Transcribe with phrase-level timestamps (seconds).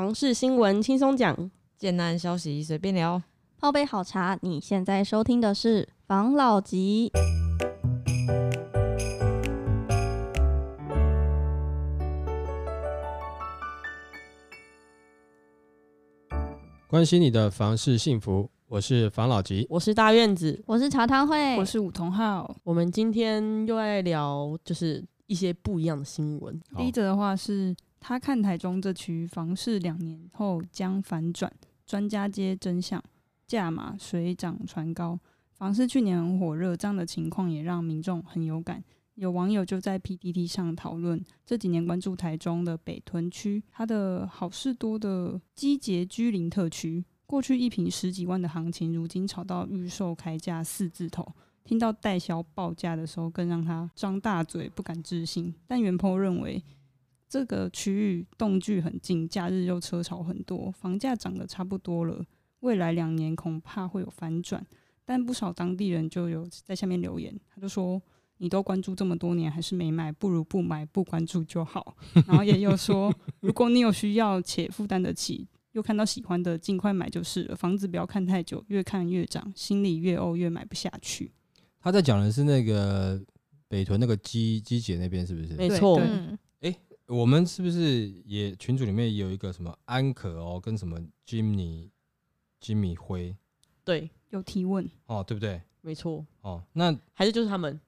[0.00, 3.20] 房事新闻轻松讲，简单消息随便聊，
[3.58, 4.38] 泡杯好茶。
[4.40, 7.12] 你现在收听的是房老吉。
[16.88, 22.56] 关心你的房事幸福，我是房老吉，我是大院子，我是茶汤会，我是武同浩。
[22.64, 26.58] 我们今天又来聊，就是一些不一样的新闻。
[26.78, 31.52] 第一则的话是，他看台中这区房市两年后将反转，
[31.86, 33.00] 专家揭真相，
[33.46, 35.20] 价码水涨船高。
[35.52, 38.82] 房市去年很火热，这样的情况也让民众很有感。
[39.16, 51.30] 有网友就在 PTT 上讨论，这几年关注台中的北屯区，它的好事多的机捷居零特区，过去一坪十几万的行情，如今炒到预售开价四字头。
[51.62, 55.54] 听到代销报价的时候，更让他张大嘴不敢置信。
[55.66, 56.64] 但原 PO 认为，
[57.30, 62.22] 这个区域动距很近，假日又车潮很多，房价涨得差不多了，
[62.58, 64.66] 未来两年恐怕会有反转。
[65.06, 68.02] 但不少当地人就有在下面留言，他就说。
[68.42, 71.94] 你都关注这么多年还是没买，不如不买，不关注就好。
[72.26, 77.54] 然后也有说，如果你有需要且负担得起，又看到喜欢的，尽快买就是了。
[77.54, 81.30] 房子不要看太久，越看越涨，心里越怄越买不下去。
[81.82, 83.22] 他在讲的是那个
[83.68, 85.52] 北屯那个机机姐那边，是不是？
[85.56, 86.00] 没错。
[87.10, 91.90] 我们是不是也群组里面有一个什么安可哦，跟什么吉米
[92.60, 93.36] 吉米辉？
[93.84, 95.60] 对，有提问哦，对不对？
[95.80, 96.24] 没错。
[96.42, 97.80] 哦，那还是就是他们。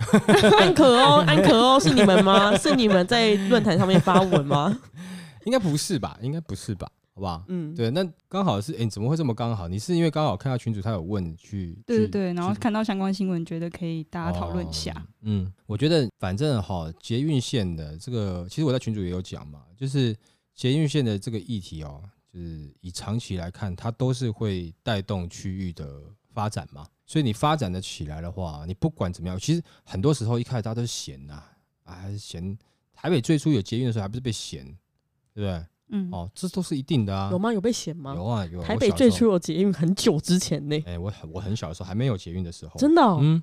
[0.60, 2.56] 安可哦，安可哦，是你们吗？
[2.56, 4.80] 是你们在论坛上面发文吗？
[5.44, 6.16] 应该不是吧？
[6.22, 6.88] 应该不是吧？
[7.20, 7.44] 好不好？
[7.48, 9.68] 嗯，对，那刚好是，哎、欸，你怎么会这么刚好？
[9.68, 15.02] 你是因为刚好看到群主他有问去，对对对，然后看到相关新闻，觉得可以大家讨论一下、哦。
[15.20, 20.16] 嗯，我觉得反正哈，捷运线的这个，其实我在群主也有讲嘛，就是
[20.54, 26.86] 捷运线的这个议题哦，就是以长期来看，它都是会带动区域的发展嘛。
[27.04, 31.42] 所以你发展的起来的话，你不管怎么样，其实很多时候一开始大家都是闲呐，
[31.84, 32.56] 啊，还是嫌
[32.94, 34.64] 台北最初有捷运的时候，还不是被闲，
[35.34, 35.66] 对不对？
[35.90, 37.28] 嗯，哦，这都是一定的啊。
[37.30, 37.52] 有吗？
[37.52, 38.14] 有被嫌吗？
[38.14, 38.62] 有啊，有。
[38.62, 40.82] 台北最初有捷运很久之前呢。
[40.86, 42.78] 哎，我很我很小的时候还没有捷运的时候。
[42.78, 43.02] 真的？
[43.02, 43.42] 嗯。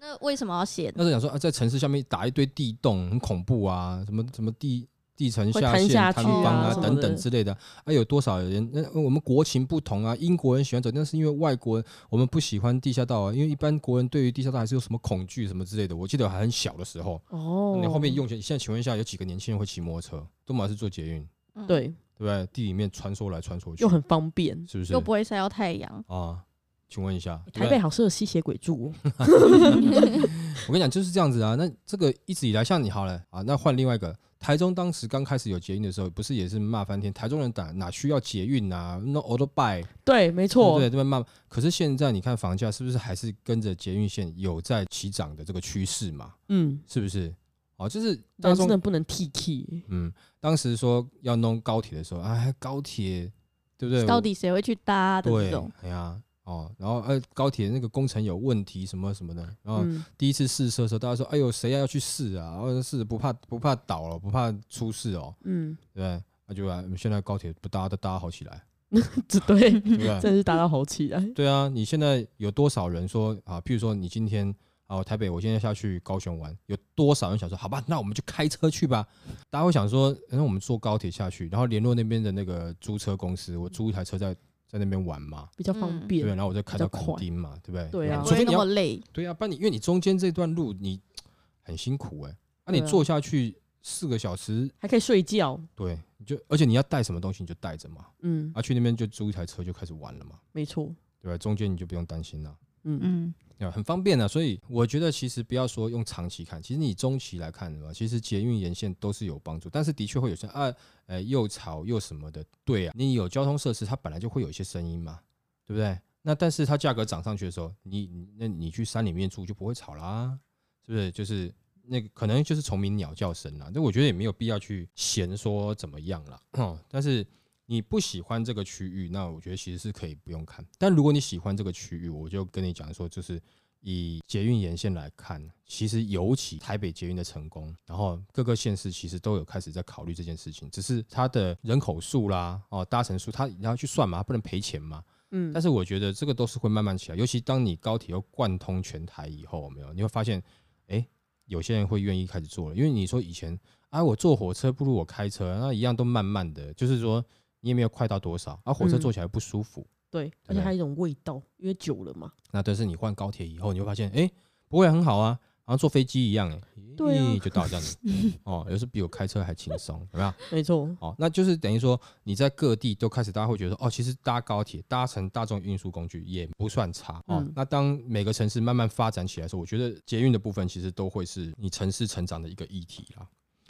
[0.00, 0.92] 那为什么要嫌？
[0.96, 4.88] 那时候想说啊，在城市下面打一堆地洞，很恐怖啊，什么什么地。
[5.16, 8.68] 地层下陷、塌方啊等等之类的，啊，有多少人？
[8.72, 15.94] 那我们国情不同啊，英国人喜欢走，那是因为外国人我们不喜欢地下道啊，因为一般国人对于地下道还是有什么恐惧什么之类的。
[15.94, 20.26] 我记得还很小的时候，哦，你后面用现在请问一下，有几个年轻人会骑摩托车？
[20.44, 21.24] 都嘛是坐捷运，
[21.54, 22.46] 嗯、对对不对？
[22.52, 24.92] 地里面穿梭来穿梭去，又很方便，是不是？
[24.92, 26.42] 又不会晒到太阳啊？
[26.88, 28.92] 请问一下，台北好适合吸血鬼住。
[29.18, 31.54] 我跟你讲就是这样子啊。
[31.56, 34.14] 那这个一直以来，像你好了啊，那换另外一个。
[34.40, 37.10] 台中当时刚开始有捷运的时候，不是也是骂翻天？
[37.14, 39.00] 台中人打哪需要捷运啊？
[39.02, 41.24] 那 auto buy 对，没错，对，这边骂。
[41.48, 46.34] 可是现在你看房价是不是还是跟着捷运线有在起涨的这个趋势嘛？
[46.50, 47.34] 嗯，是不是？
[47.76, 49.82] 哦，就是当真的不能替替。
[49.88, 53.30] 嗯，当时说要弄高铁的时候，哎，高铁
[53.76, 54.04] 对不对？
[54.06, 55.70] 到底谁会去搭的这种？
[55.80, 56.20] 对，哎呀。
[56.44, 59.82] 哦，然后呃，高铁那个工程有问题什么什么的，然后
[60.18, 62.50] 第一次试车的时候，大家说，哎呦，谁要要去试啊？
[62.50, 65.34] 然后试不怕不怕倒了，不怕出事哦。
[65.44, 68.62] 嗯，对，那就啊，现在高铁不搭都搭好起来，
[69.26, 69.80] 这对，
[70.20, 71.18] 真是搭到好起来。
[71.34, 73.58] 对啊，你现在有多少人说啊？
[73.62, 74.54] 譬如说你今天
[74.86, 79.06] 啊，台北，我现在下去高雄玩，有多少人想说，好吧，那我们就开车去吧？
[79.50, 84.36] 大家会想说，那我们坐高铁下去，然后联络那边的那个租车公司，我租一台车在。
[84.66, 86.22] 在那边玩嘛，比较方便。
[86.22, 87.88] 对，然后我再开到垦丁嘛，对不对？
[87.90, 89.00] 对啊，除非那么累。
[89.12, 91.00] 对啊，不然你因为你中间这段路你
[91.62, 92.36] 很辛苦哎，
[92.66, 95.60] 那你坐下去四个小时还可以睡觉。
[95.76, 95.96] 对，
[96.26, 98.06] 就而且你要带什么东西你就带着嘛。
[98.22, 100.40] 嗯，啊，去那边就租一台车就开始玩了嘛。
[100.50, 101.38] 没错，对吧？
[101.38, 102.56] 中间你就不用担心了。
[102.82, 103.34] 嗯嗯。
[103.70, 110.74] 很方便的，所以我觉得其实不要说用长期看，其实你中期来看的话，其实捷运沿线都是有帮助，但是的确会有些啊，
[111.06, 115.20] 呃，又吵又什么的，对啊，你有交通设施，它本来就会有一些声音嘛，
[115.64, 115.98] 对不对？
[116.22, 120.38] 那但是它价格涨上去的时候，你那你去山里面住就不会吵啦，
[120.84, 121.10] 是不是？
[121.12, 121.52] 就是
[121.82, 126.40] 那个可能就是虫鸣鸟叫声啦，那我觉得也没有必要去嫌说怎么样啦。
[126.52, 127.26] 哦， 但是。
[127.66, 130.64] 你不喜欢这个区域，那我觉得其实是可以不用看。
[130.78, 133.40] 但如果你喜欢这个区域，我就跟你讲说，就是
[133.80, 145.02] 以捷运沿线来看，其实尤其台北捷运的成功，然后各个县市其实都有开始在考虑这件事情，只是它的人口数啦，哦，搭乘数，它你要去算嘛，它不能赔钱嘛。
[145.30, 145.52] 嗯。
[145.52, 149.92] 但是我觉得这个都是会慢慢起来，尤其当你高铁又贯通全台以后，有没有？
[149.94, 150.42] 你会发现，
[150.88, 151.06] 哎，
[151.46, 153.58] 有些人会愿意开始做了，因为你说以前。
[153.90, 157.24] 啊，我坐火车不如我开车，那一样都慢慢的，就是说
[157.64, 159.80] 你也没有快到多少，啊，火车坐起来不舒服。
[159.80, 162.30] 嗯、对，而且还有一种味道，因为久了嘛。
[162.50, 164.30] 那但是你换高铁以后，你会发现，哎，
[164.68, 165.40] 不会很好啊。
[165.66, 166.60] 好像坐飞机一样哎，
[166.94, 167.96] 对、啊，就到这样子
[168.42, 170.34] 哦，有时比我开车还轻松，有没有？
[170.52, 177.38] 没错，哦，那就是等于说你在各地都开始，大家会觉得哦，其实搭高铁、搭乘大众运输工具也不算差哦。
[177.40, 183.26] 嗯、那当每个城市慢慢发展起来的时候，我觉得捷运的部分其实都会是你城市成长的一个议题啦。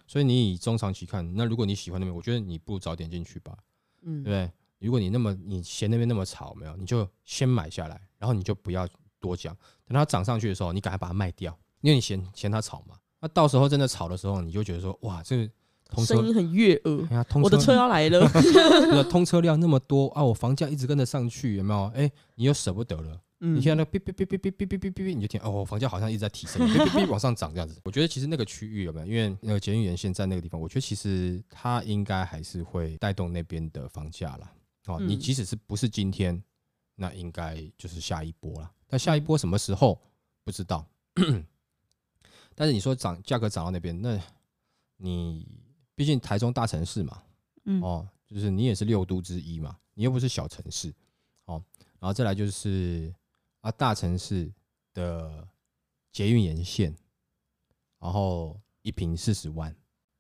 [0.09, 3.57] 所以你以中长期看，那如果你喜欢那边，我觉得你不如早点进去吧，
[4.05, 4.53] 嗯，对不对？
[4.81, 8.87] 如果你那么你嫌那边那么吵，没有，你就先买下来，然后你就不要
[9.19, 9.57] 多讲，
[9.87, 11.57] 等它涨上去的时候，你赶快把它卖掉。
[11.81, 15.53] 因为你嫌嫌它吵嘛，那到时候真的吵的时候，你就觉得说，哇，这个
[15.91, 18.27] 通车声音很悦耳，哎呀，通车，我的车要来了，
[19.11, 21.87] 通车量那么多啊，我房价一直跟着上去，有没有？
[21.95, 27.79] 哎，你又舍不得了，嗯、你听到那哔哔哔哔哔哔哔哔，你就听哦，房价好像一直在提升，哔哔哔往上涨这样子。
[27.85, 29.07] 我觉得其实那个区域有没有？
[29.07, 34.51] 因为那个捷运沿线在那个地方，我觉得其实它应该还是会带动那边的房价啦。
[34.87, 36.43] 哦，你即使是不是今天，
[36.95, 38.73] 那应该就是下一波了。
[38.87, 40.01] 但下一波什么时候
[40.43, 40.87] 不知道。
[42.55, 44.19] 但是你说涨价格涨到那边，那
[44.97, 45.47] 你
[45.95, 47.23] 毕竟台中大城市嘛，
[47.65, 50.95] 嗯，哦，就是你也是六都之一嘛，你又不是小城市，
[51.47, 51.63] 哦，
[51.99, 53.13] 然后再来就是
[53.65, 54.53] 啊大城市
[54.93, 55.49] 的
[56.13, 56.95] 捷运沿线，
[57.99, 59.75] 然后一平四十万，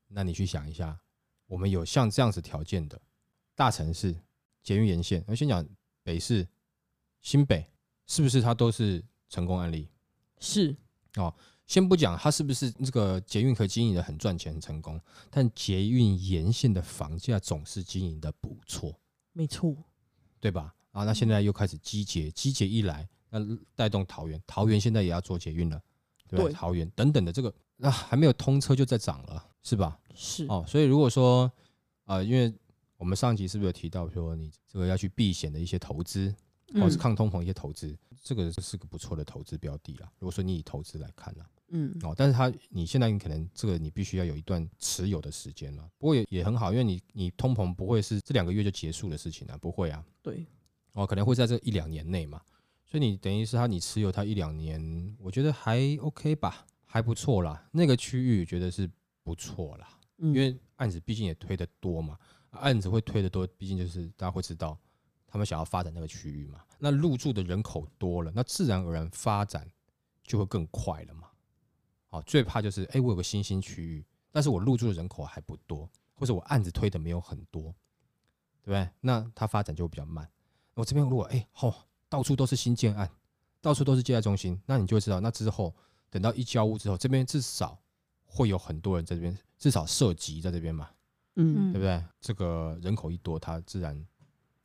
[0.08, 0.98] 那你去想一下，
[1.46, 2.98] 我们有像这样子条件的
[3.54, 4.16] 大城市
[4.62, 5.62] 捷运沿线，我先讲
[6.02, 6.48] 北市
[7.20, 7.70] 新北，
[8.06, 9.90] 是不是它都是成功案例？
[10.40, 10.74] 是
[11.16, 11.32] 哦。
[11.66, 14.98] 先不讲它是不是这个捷运可以经营的很赚钱很成功，
[15.30, 18.98] 但捷运沿线的房价总是经营的不错，
[19.32, 19.74] 没错，
[20.40, 20.74] 对吧？
[20.92, 23.08] 啊，那现在又开始积捷，积捷一来，
[23.38, 25.80] 那带动桃园，桃园现在也要做捷运了，
[26.28, 26.44] 对吧？
[26.44, 29.98] 对桃园等等的这个，那、啊、还没有通车就在涨了，是吧？
[30.14, 31.44] 是哦，所以如果说
[32.04, 32.52] 啊、呃，因为
[32.96, 36.34] 我们上集是不是有提到说你这个要去避险的一些投资？
[36.80, 40.10] 或是抗通膨一些投资，嗯、这个是个不错的投资标的啊。
[40.18, 45.88] 如果说你以投资来看呢，嗯，哦，但是它你现在你可能这个你必须要有一段持有的时间了。
[45.98, 50.02] 不过也也很好，因为你你通膨不会是这两个月就结束的事情啊，不会啊。
[50.22, 50.44] 对，
[50.94, 52.40] 哦，可能会在这一两年内嘛。
[52.94, 57.68] 所以你等于是他你持有他一两年，我觉得还 OK 吧，还不错啦。
[57.72, 58.88] 那个区域觉得是
[59.24, 62.16] 不错啦，因为案子毕竟也推得多嘛，
[62.52, 64.78] 案子会推得多，毕竟就是大家会知道。
[65.26, 66.60] 他们想要发展那个区域嘛？
[66.78, 69.68] 那入住的人口多了，那自然而然发展
[70.22, 71.28] 就会更快了嘛。
[72.06, 77.74] 好，最怕就是，哎，我有个新兴区域，但是我入住的人口还不多，或者我案子推的没有很多，
[78.62, 78.88] 对不对？
[79.00, 80.30] 那它发展就会比较慢。
[80.74, 83.10] 我这边如果，哎，好，到处都是新建案，
[83.60, 85.74] 到处都是接待中心，那你就会知道，那之后
[86.10, 87.76] 等到一交屋之后，这边至少
[88.24, 90.88] 会有很多人在这边，至少涉及在这边嘛，
[91.34, 92.04] 嗯，对不对？
[92.20, 94.06] 这个人口一多，它自然。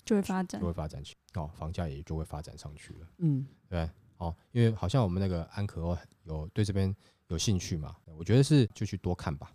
[0.05, 3.07] 就会发展，就会发展起哦，房价也就会发展上去了。
[3.17, 6.95] 嗯，对，哦，因为好像我们那个安可欧有对这边
[7.27, 9.51] 有兴趣嘛，我觉得是就去多看吧。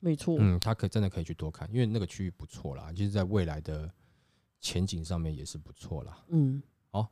[0.00, 3.90] 没错，嗯，他可真的可以去多看，因为那个区域不错啦，就是在未来的
[4.60, 6.22] 前景上面也是不错啦。
[6.28, 7.08] 嗯，好，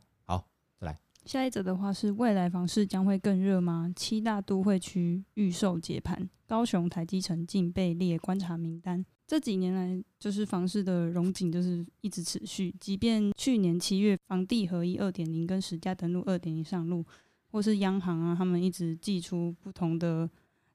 [1.25, 3.91] 下一则的话是未来房市将会更热吗？
[3.95, 9.05] 七大都会区预售解盘，高雄台积城竟被列观察名单。
[9.25, 12.75] 这几年来，就是房市的荣景就是一直持续。
[12.79, 17.03] 即便去年七月房地合一二点零跟实价登录二点零上路，
[17.51, 20.29] 或是央行啊，他们一直祭出不同的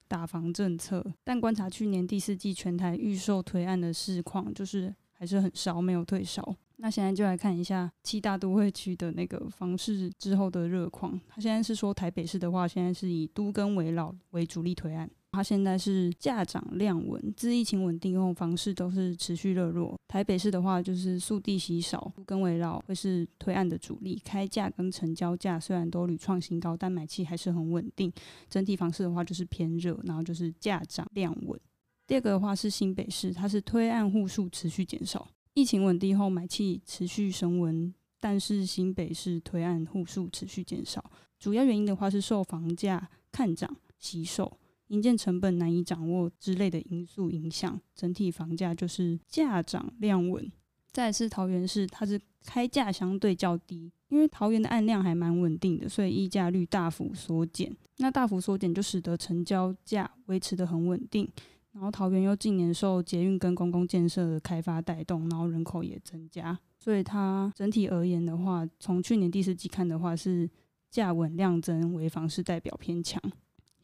[0.09, 6.57] 打房政策，但观察去年第四季全台预售推案的市况，就是还是很少，没有退烧。
[6.77, 11.21] 那现在就来看一下七大都会区的那个房市之后的热况。
[11.29, 15.11] 他现在是说台北市的话，现在是以都更为老为主力推案。
[15.33, 19.95] 它现在是价涨量稳，自疫情稳定后，房市都是持续热络。
[20.09, 24.19] 台北市的话，就是速地稀少，都更危老会是推案的主力。
[24.25, 28.11] 开价跟成交价虽然都屡创新高，但买气还是很稳定。
[28.49, 31.61] 整体房市的话就是偏热，然后就是价涨量稳。
[32.09, 41.05] 第二个的话是新北市，它是推案户数持续减少，疫情稳定后买气持续升温，但是新北市推案户数持续减少，
[41.39, 44.59] 主要原因的话是受房价看涨惜售。
[44.87, 50.51] 营建成本难以掌握之类的因素影响，整体房价就是价涨量稳。
[50.91, 57.71] 再是桃园市，它是开价相对较低，因为桃园的案量还蛮稳定的，所以议价率大幅缩减。
[57.99, 61.29] 那大幅缩减就使得成交价维持得很稳定。
[61.79, 70.51] 然后桃园又近年受捷运跟公共建设的开发带动，然后人口也增加，所以它整体而言的话，从去年第四季看的话，是
[70.91, 73.23] 价稳量增为房市代表偏强。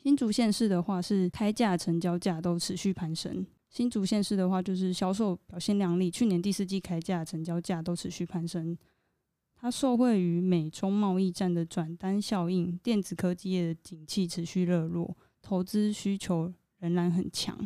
[0.02, 8.76] 新竹县市的话是开价、成交价都持续攀升，新竹县市的话，就是销售表现亮丽，去年第四季开价、成交价都持续攀升。
[9.54, 17.56] 它受惠于美中贸易战的转单效应，电子科技业的景气持续热络，投资需求仍然很强。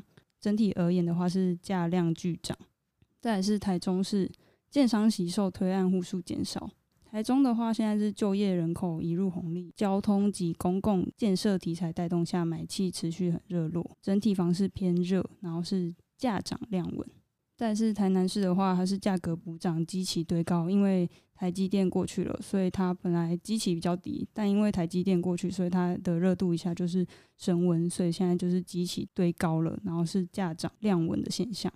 [0.41, 2.57] 整体而言的话，是价量俱涨。
[3.21, 4.31] 再来是台中市
[4.71, 6.71] 建商惜售推案户数减少。
[7.11, 17.09] 台中的话，现在是就业人口移入红利，交通及公共建设题材带动下，买气持续很热络，整体房市偏热，然后是价涨量稳。
[17.57, 31.73] 再是台南市的话，它是价格补涨，基期堆高，因为台积电过去了，所以它本来基期比较低，但因为台积电过去，所以它的热度一下就是升温，所以现在就是基期堆高了，然后是价涨量稳的现象。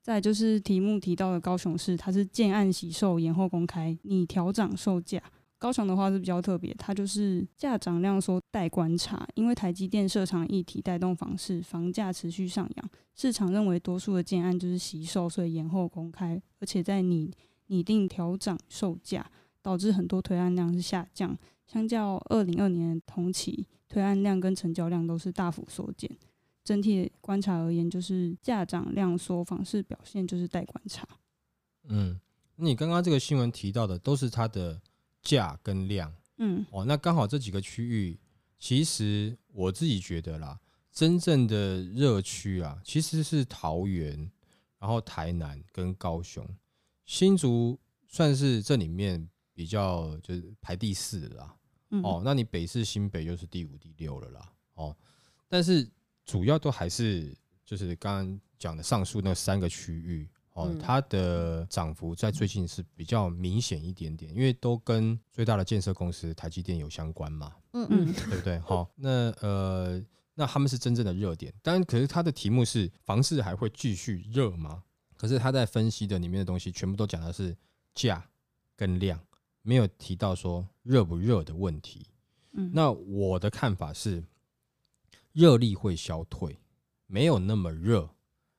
[0.00, 5.20] 再就是题目提到的高雄市，它是建案惜售延后公开，拟调涨售价。
[5.58, 12.90] 高雄的话是比较特别，它就是价涨量缩待观察，因为台积电设厂议题带动房市，房价持续上扬。
[13.16, 17.32] 市场认为多数的建案就是惜售，所以延后公开，而且在拟
[17.72, 21.34] 拟定调涨售价，导致很多推案量是下降，
[21.66, 26.10] 相较二零二年同期推案量跟成交量都是大幅缩减。
[26.62, 31.08] 整体观察而言，就是价涨量缩，房市表现就是待观察。
[31.88, 32.20] 嗯，
[32.56, 34.78] 你刚刚这个新闻提到的都是它的
[35.22, 38.20] 价跟量，嗯，哦，那刚好这几个区域，
[38.58, 40.60] 其实我自己觉得啦，
[40.92, 44.30] 真正的热区啊，其实是桃园，
[44.78, 46.46] 然后台南跟高雄，
[47.04, 51.56] 新竹算是这里面比较就是排第四的啦，
[51.90, 54.96] 嗯、哦，那你北市新北就是第五、第六了啦，哦，
[55.48, 55.90] 但是。
[56.24, 68.56] 主要都还是就是刚刚讲的上述那三个区域哦，它的涨幅在最近是比较明显一点点，因为都跟最大的建设公司台积电有相关嘛，嗯嗯，对不对？
[68.60, 70.00] 好，那呃，
[70.34, 74.84] 那他们是真正的热点，当然，可是它的题目是房市还会继续热吗？
[75.22, 77.56] 可是他在分析的里面的东西全部都讲的是
[77.94, 78.28] 价
[78.74, 79.20] 跟量，
[79.62, 82.08] 没有提到说热不热的问题。
[82.54, 84.24] 嗯，那我的看法是。
[85.32, 86.58] 热力会消退，
[87.06, 88.10] 没有那么热，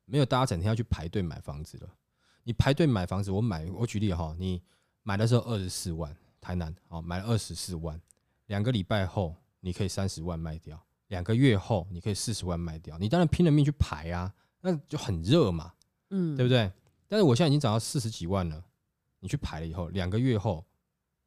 [0.05, 1.87] 没有大家整天要去排队买房子了。
[2.43, 4.59] 你排队买房子，我买，我举例哈，你
[5.03, 8.01] 买的时候二十四万，台南哦，买了二十四万，
[8.47, 15.73] 两个礼拜后你可以三十万卖掉，两个月后你可以四十万卖掉，你当然拼了命去排啊，那就很热嘛，
[16.15, 16.71] 嗯，对不对？
[17.07, 18.63] 但是我现在已经涨到四十几万了，
[19.19, 20.63] 你去排了以后，两个月后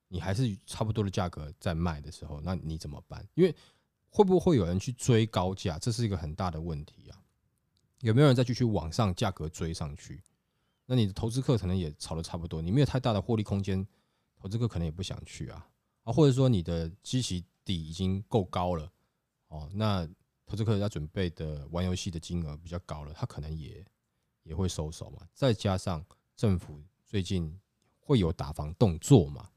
[0.06, 3.26] 你还是差不多的价格在卖的时候，那你怎么办？
[3.34, 3.52] 因为
[4.08, 5.76] 会不会有人去追高价？
[5.76, 7.18] 这是一个很大的问题啊！
[8.00, 10.22] 有没有人再继续往上价格追上去？
[10.86, 13.84] 那你的投资客可能也炒得差不多，你没有太大的获利空间，
[14.36, 15.68] 投资客可能也不想去啊
[16.04, 16.12] 啊！
[16.12, 18.88] 或者说你的基期底已经够高了
[19.48, 20.08] 哦，那
[20.46, 23.84] 投资客要准备的玩游戏的金额比较高了，他可能也
[24.46, 25.26] 也会收手嘛。
[25.34, 26.02] 再加上
[26.34, 27.58] 政府最近
[28.00, 29.50] 会有打房动作嘛。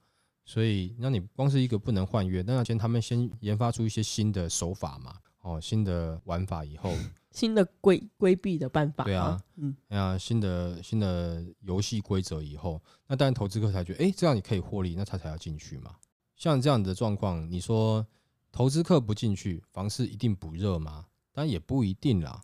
[0.43, 6.91] 所以，那你光是一个不能换约，那先他们先研发出一些新的手法嘛，哦，新的玩法以后，
[7.29, 15.96] 新的规规避的办法，对啊，嗯，啊，新的新的游戏规则以后，那当然投资客才觉得，哎，这样你可以获利，那他才要进去嘛。
[16.36, 18.03] 像这样的状况，你说
[18.51, 21.05] 投资客不进去，房市一定不热吗？
[21.31, 22.41] 当然也不一定啦，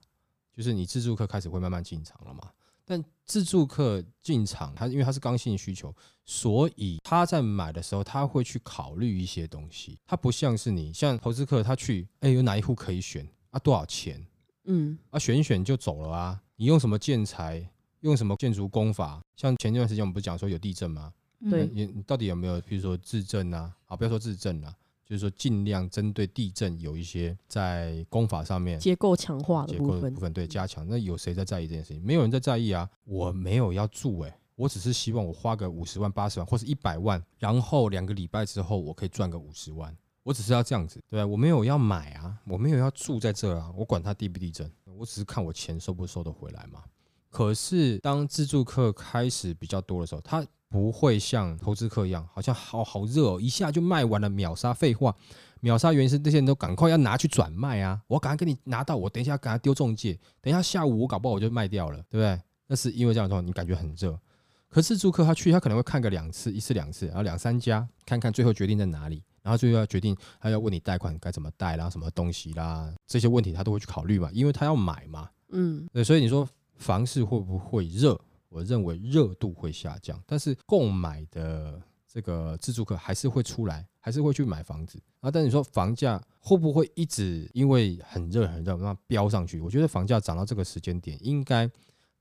[0.55, 2.50] 就是你自助客开始会慢慢进场了嘛。
[2.88, 5.91] 但自助客进场，他因为他是刚性需求，
[6.24, 9.97] 所以他在买的时候，他会去考虑一些东西。
[10.05, 13.57] 他不像是你，像投资客，他去，哎，有哪一户可以选啊？
[13.57, 14.24] 多少钱？
[14.65, 16.39] 嗯，啊，选一选就走了啊。
[16.57, 17.67] 你用什么建材？
[18.01, 19.19] 用什么建筑工法？
[19.35, 21.12] 像前一段时间我们不是讲说有地震吗？
[21.50, 23.75] 对，你你到底有没有，比如说自证啊？
[23.88, 24.71] 啊，不要说自证了。
[25.05, 30.88] 就是说，尽量针对地震有一些在功法上面结构强化的部分，部分对加强。
[30.88, 32.03] 那有谁在在意这件事情？
[32.03, 32.89] 没有人在在意啊！
[33.03, 39.95] 我没有要住诶、欸，我只是希望我花个五十万、八十万或是一百万，然后两个礼拜之后我可以赚个五十万。
[40.24, 41.27] 我只是要这样子，对吧？
[41.27, 46.83] 我没有要买啊，我没有要住在这啊，我管它地不地震，我只是看我钱收不收得回来嘛。
[47.29, 50.43] 可是当自助客开始比较多的时候，他。
[50.69, 54.74] 不会像投资客一样，好像好好热哦，一下就卖完了，秒杀。
[54.74, 55.15] 废话，
[55.62, 58.01] 秒杀原因是这些人都赶快要拿去转卖啊！
[58.07, 62.41] 我赶快给你拿到，我等一下赶快丢中介，等一下下午我搞不好我就卖掉了，对不对？
[62.67, 64.19] 那是因为这样的话，你感觉很热。
[64.67, 75.29] 可是租客他去，他可能会看个两次，一次两次，然后两三家看看，最后决定在哪里，然后最后要决定他要问你贷款该怎么贷啦，什么东西啦，这些问题他都会去考虑嘛，因为他要买嘛。
[75.51, 76.45] 嗯，对，所以你说
[76.75, 78.19] 房市会不会热？
[78.55, 85.29] 我认为热度会下降，但是购买的这个自住客还是会出来，还是会去买房子啊。
[85.29, 89.59] 但是你说房价会不会一直因为很热很热那飙上去？
[89.59, 91.69] 我觉得房价涨到这个时间点，应该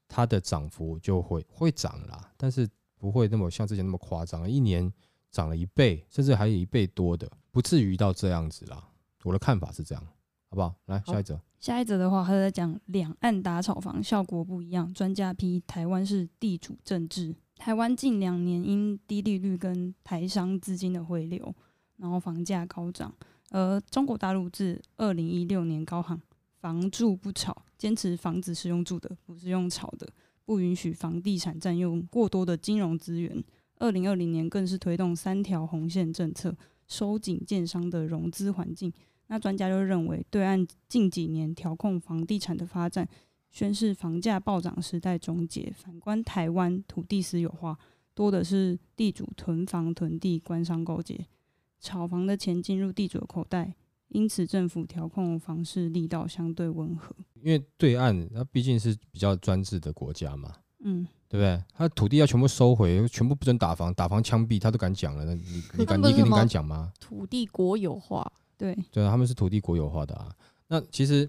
[0.09, 4.93] 它的涨幅就会会涨啦，但是不会那么像之前那么夸张，一年
[5.31, 8.89] 涨了一倍，甚至还有一倍多的，不至于到这样子啦。
[9.23, 10.05] 我的看法是这样，
[10.51, 10.75] 好不好？
[10.87, 17.35] 来下一则，下一则的话，他在讲两岸打炒房效果不一样，专家批台湾是地主政治。
[17.57, 21.55] 台湾近两年因低利率跟台商资金的回流，
[21.97, 23.11] 然后房价高涨。
[23.49, 26.21] 而中国大陆自二零一六年高喊
[26.61, 30.07] “房住不炒”，坚持房子是用住的，不是用炒的，
[30.45, 33.43] 不允许房地产占用过多的金融资源。
[33.79, 36.55] 二零二零年更是推动三条红线政策，
[36.87, 38.93] 收紧建商的融资环境。
[39.35, 43.09] 那专家就认为，对岸近几年调控房地产的发展，
[43.51, 45.73] 宣示房价暴涨时代终结。
[45.77, 47.77] 反观台湾土地私有化，
[48.15, 51.27] 多的是地主囤房囤地，官商勾结，
[51.81, 53.75] 炒房的钱进入地主的口袋，
[54.07, 57.13] 因此政府调控房市力道相对温和。
[57.43, 60.53] 因为对岸它毕竟是比较专制的国家嘛，
[60.85, 61.61] 嗯，对不对？
[61.73, 65.25] 他土地要全部收回，全部不准打房，打房枪毙，他都敢讲了。
[65.25, 65.43] 那你
[65.77, 66.93] 你敢你你敢讲吗？
[67.01, 70.35] 土地国有化，对对啊，他们是土地国有化的啊。
[70.69, 71.29] 那其实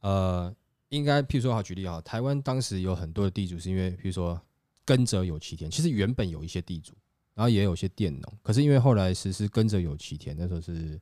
[0.00, 0.54] 呃。
[0.90, 4.42] 应该，譬如说，好举例啊，台湾当时有很多的地主，是因为譬如说
[4.84, 6.92] “耕者有其田”，其实原本有一些地主，
[7.32, 11.00] 然后也有些佃农，可是因为后来实施“耕者有其田”，那时候是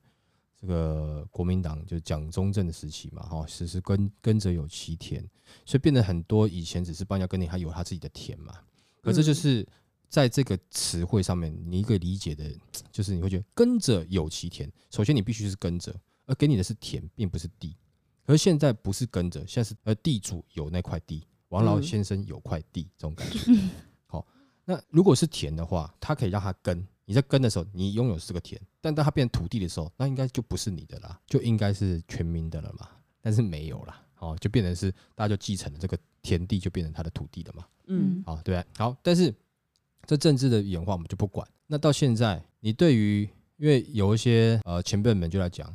[0.61, 5.27] 这个国民党就蒋中正的时期嘛，哈，实施“耕耕者有其田”，
[5.65, 8.53] 所以变得很多以前只是帮人家耕田，他有他自己的田嘛。
[9.01, 9.67] 可这就是
[10.09, 12.51] 在这个词汇上面，你一个理解的，
[12.91, 17.75] 就是你会觉得“跟着有其田”，首先你必须是跟着，而给你的是田，并不是地。
[18.25, 23.39] 而现在不是跟着，现在是呃地主有那块地，王老先生有块地，这种感觉。
[24.07, 24.25] 好，
[24.65, 26.85] 那如果是田的话，他可以让他耕。
[27.05, 32.87] 你在耕的时候，你拥有这个田，但当他变成土地的时候，那应该就不是你的啦，就应该是全民的了嘛。
[33.19, 37.65] 但是没有啦，哦，就变成是大家就继承了这个田地，就变成他的土地了嘛。
[37.87, 39.33] 嗯，好，对，好，但是
[40.09, 41.47] 这政治的演化我们就不管。
[41.67, 45.71] 那到现在，你对于因为有一些呃前辈们就来讲。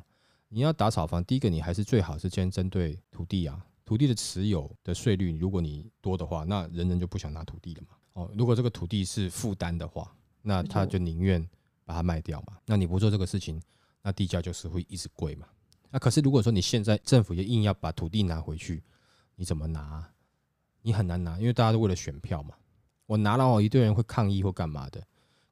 [0.49, 7.97] 你要打炒房，第一个你还是最好是先针对土地啊，土地的持有的税率，如果你多的话，那人人就不想拿土地了嘛。
[8.12, 11.44] 哦，如果这个土地是负担的话，那他就宁愿
[11.85, 12.57] 把它卖掉嘛。
[12.66, 13.61] 那你不做这个事情，
[14.03, 15.47] 那地价就是会一直贵嘛。
[15.90, 18.81] 那可是如果说你现在政府也硬要把土地拿回去，
[19.35, 20.09] 你怎么拿？
[20.83, 22.55] 你很难拿，因为大家都为了选票嘛。
[23.07, 25.03] 我拿了，一堆人会抗议或干嘛的。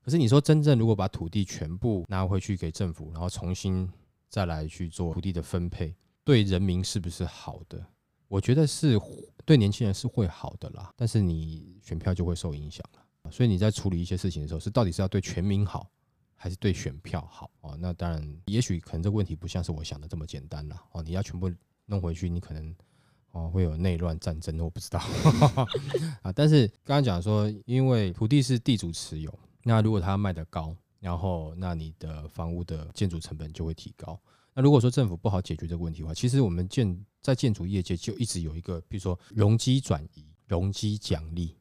[0.00, 3.90] 可是你说真正如果把土地全部拿回去给政府，然后重新。
[4.32, 7.84] 再来去做土地的分配，对人民是不是好的？
[8.28, 8.98] 我觉得是
[9.44, 13.30] 对年轻人是会好的啦，但是你选票就会受影响了。
[13.30, 15.90] 所以你在处理一些事情的时候，是到底是要对全民好，
[16.34, 17.50] 还是对选票好？
[17.60, 20.82] 哦，那当然，也许可能这个问题不像是我想的这么简单啦。
[20.92, 21.52] 哦，你要全部
[21.84, 22.74] 弄回去，你可能
[23.32, 25.00] 哦会有内乱战争，我不知道
[26.22, 26.32] 啊。
[26.32, 30.74] 但是刚刚讲说，因为土地是地主持有，那如果他卖得高。
[31.00, 34.16] 然后，那你的房屋的建筑成本就会提高。
[34.54, 41.56] 那如果说政府不好解决这个问题的话，其实我们建在建筑业界就一直有一个，比如说容积转移、容积奖励。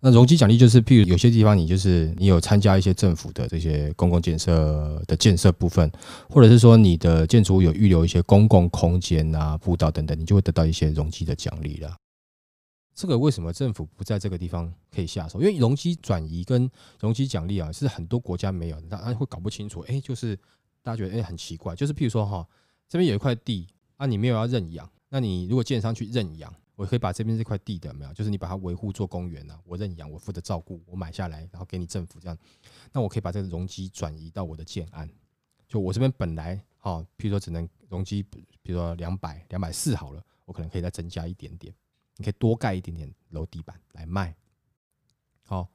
[0.00, 5.90] 那容积奖励就是，譬如有些地方你就是你有参加一些政府的这些公共建设的建设部分，
[6.30, 11.96] 或者是说你的建筑物有预留一些公共空间啊、步道等等，你就会得到一些容积的奖励了。
[12.94, 15.40] 这个为什么政府不在这个地方可以下手？
[15.40, 19.80] 因为容积转移跟容积奖励啊，是很多国家没有的，大家会搞不清楚。
[19.88, 20.36] 哎，就是
[20.80, 22.46] 大家觉得哎很奇怪，就是譬如说哈，
[22.88, 32.38] 这边有一块地啊，你没有要认养，那你如果建商去认养，我可以把这边这块地的没有，就是你把它维护做公园啊，我认养，我负责照顾，我买下来，然后给你政府这样，
[32.92, 35.10] 那我可以把这个容积转移到我的建案，
[35.66, 41.74] 就我这边本来哈，譬如说只能容积，比如说两百两百四好了，我可能可以再增加一点点。
[42.16, 44.32] 你可以多盖一点点楼地板来卖，
[45.42, 45.68] 好，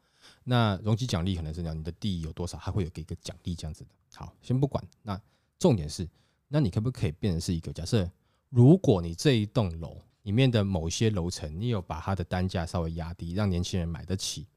[0.45, 3.91] 那容积奖励可能是这样，你的地有多少，还会有给一个奖励这样子的。
[4.13, 5.21] 好，先不管，那
[5.59, 6.07] 重点是，
[6.47, 8.09] 那你可不可以变成是一个假设？
[8.49, 14.47] 如果你这一栋楼里面的某些楼层，你有把它的单价稍微压低，让年轻人买得起，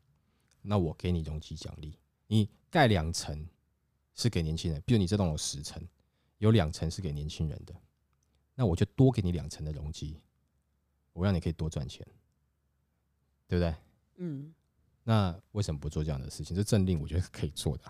[0.62, 1.96] 那我给你容积奖励。
[2.26, 3.46] 你盖两层
[4.14, 5.80] 是给年轻人，比如你这栋楼十层，
[6.38, 7.74] 有两层是给年轻人的，
[8.54, 10.18] 那我就多给你两层的容积。
[11.12, 12.06] 我让你可以多赚钱，
[13.48, 13.74] 对不对？
[14.16, 14.52] 嗯，
[15.02, 16.54] 那为什么不做这样的事情？
[16.54, 17.84] 这政令我觉得是可以做的，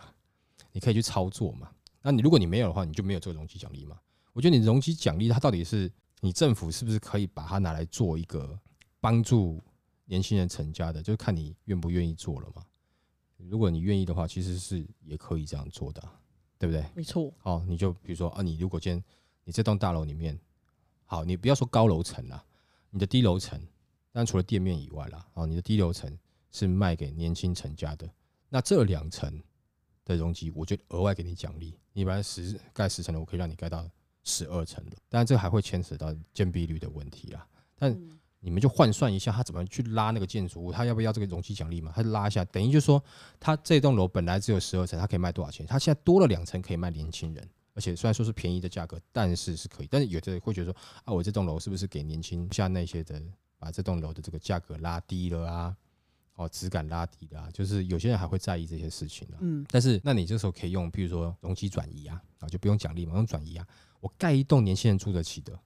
[0.71, 1.73] 你可以去操作嘛。
[2.03, 4.01] 那你如果你没有的话，你就没有这个容积奖励嘛。
[4.33, 8.59] 我觉得你容积奖励它到底是你政府是不是可以把它拿来做一个
[9.01, 9.63] 帮助
[10.05, 12.65] 年轻人成家的，就是看你愿不愿意做了嘛。
[13.37, 16.03] 如果你愿意的话，其实是也可以这样做的，
[16.59, 16.85] 对不对？
[16.95, 17.33] 没错。
[17.43, 19.05] 哦，你就比如说啊，你如果今天
[19.45, 20.39] 你这栋大楼里面，
[21.05, 22.43] 好，你不要说高楼层啦，
[22.91, 23.61] 你的低楼层，
[24.11, 26.19] 但除了店面以外啦，哦，你的低楼层
[26.51, 28.11] 是卖给年轻成家的，
[28.49, 29.41] 那这两层
[30.05, 33.89] 的容积，我就额外给你奖励，你本来十盖十层的，我可以让你盖到
[34.27, 37.91] 十二层的，当然这还会牵扯到建蔽率的问题啦，但。
[37.91, 41.91] 嗯你们就换算一下，他怎么去拉那个建筑物，他要不要这个容积奖励嘛？
[41.93, 43.03] 他拉一下，等于就是说，
[43.41, 45.67] 他这栋楼本来只有十二层，他可以卖多少钱？
[45.67, 49.89] 他现在多了两层可以卖年轻人，而且虽然说是便宜的价格，但是是可以。
[49.91, 53.21] 但是有的人会觉得说，啊，我这栋楼是不是给年轻像那些的，
[53.59, 55.77] 把这栋楼的这个价格拉低了啊？
[56.35, 57.49] 哦，质感拉低了啊？
[57.53, 59.39] 就是有些人还会在意这些事情啊。
[59.41, 63.67] 嗯，但是那你这时候可以用，比如说容积转移啊，啊，就不用奖励嘛，用转移啊，
[64.07, 65.59] 我盖一栋年轻人住得起的。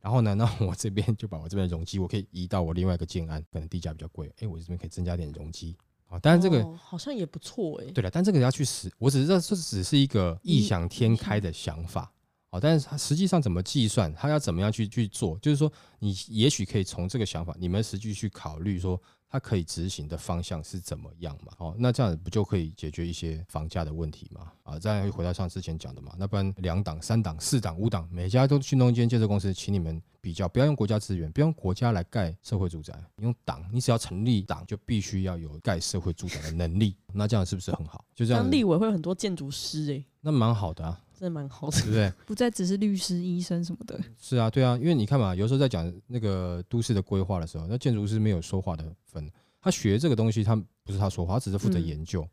[0.00, 6.18] 然后呢， 那我这边就把我这边的容积，我可以移到我另外一个建安，可能地价比较贵，哎，我这边可以增加点容积啊。
[6.18, 7.90] 当然这个、哦、好像也不错哎。
[7.92, 12.12] 对了，但这个要去实，我只是这这只是一个异想天开的想法
[12.50, 12.60] 啊。
[12.60, 19.00] 但是它实际上怎么计算，它要怎么样去去做，就是说你也许可以从这个想法，你们实际去考虑说。
[19.30, 21.52] 它可以执行的方向是怎么样嘛？
[21.58, 24.50] 哦，那这样不就可以解决一些房价的问题嘛？
[24.64, 36.96] 啊，再回到像之前讲的嘛，那不然两档、三档、四档、五档，每家都去弄一间建设公司，请你们比较，不要用国家资源，不要用国家来盖社会住宅，你用党，你只要成立党，就必须要有盖社会住宅的能力。
[37.12, 38.04] 那这样是不是很好？
[38.16, 42.10] 就这样，立委会有很多建筑师诶、欸，那蛮好的啊，真的蛮好的，对不对？
[42.24, 44.00] 不再只是律师、医生什么的。
[44.18, 49.30] 是啊，对啊，因为你看嘛，有时候在讲那个都市的规划的时候，那建筑师没有说话的份。
[49.60, 52.26] 他学这个东西，他不是他说话，他只是负责研究。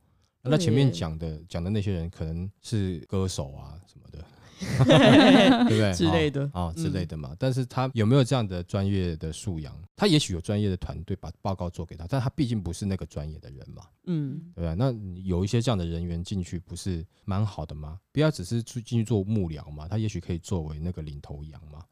[0.43, 4.23] 那、嗯、前面讲的讲的那些人，可能是歌手啊什么的，
[4.60, 5.93] 对不对？
[5.93, 7.30] 之类的啊、哦哦、之类的嘛。
[7.32, 9.78] 嗯、但是他有没有这样的专业的素养？
[9.96, 13.84] 他也许有专业的团队把报告做给他，但他毕竟不是那个专业的人嘛。
[14.06, 14.74] 嗯，对吧？
[14.74, 14.91] 那
[15.24, 18.00] 有一些这样的人员进去，不是蛮好的吗？
[18.12, 21.84] 不要只是去进去做幕僚嘛，他也许可以作为那个领头羊嘛，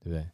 [0.00, 0.26] 对不对？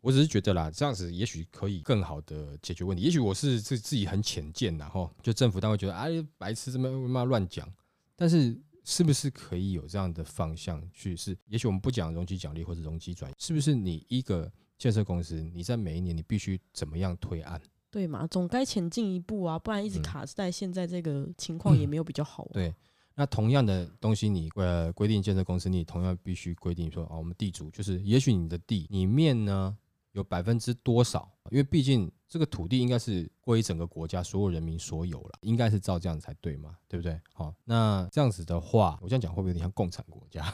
[0.00, 3.04] 我只是觉得啦，这样子也许可以更好的解决问题。
[3.04, 7.72] 也许我是自自己很浅见然后就政府单位觉得啊，白痴这么妈乱讲。
[8.16, 11.16] 但是是不是可以有这样的方向去？
[11.16, 17.60] 是也许我们不讲容积奖励或者容积转移，是不是你一个建设公司，你在每一年你必须怎么样推案？
[17.90, 22.50] 对嘛，总该前进一步啊，不然一直卡在现在这个情况也没有比较好啊。
[22.52, 22.74] 嗯，对。
[23.14, 29.76] 那同样的东西，你呃规定建设公司，你同样必须规定说，哦，我们地主就是，也许你的地里面呢
[30.12, 31.30] 有百分之多少？
[31.50, 37.20] 因为毕竟这个土地应该是归整个国家所有人民所有了，应该是照这样才对嘛，对不对？
[37.34, 40.44] 好，那这样子的话，我这样讲会不会有点像共产国家？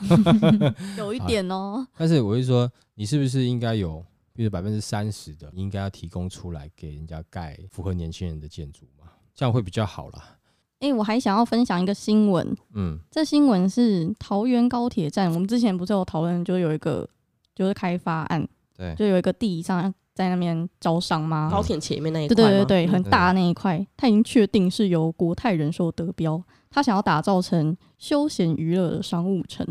[0.98, 1.86] 有一点哦。
[1.96, 9.06] 但是我是说，你是不是应该有，比如百分之三十的，应该要提供出来给人家盖符合年轻人的建筑嘛？
[9.34, 10.36] 这样会比较好啦。
[10.80, 12.56] 哎、欸，我还想要分享一个新闻。
[12.74, 15.32] 嗯，这新闻是桃园高铁站。
[15.32, 17.08] 我们之前不是有讨论，就有一个
[17.54, 21.50] 就是开发案，对，就有一个地上在那边招商吗？
[21.52, 29.66] 高铁前面那一块，对对对对，很大那一块，他已经确定是由国泰人寿得标，他想要打造成休闲娱乐的商务城。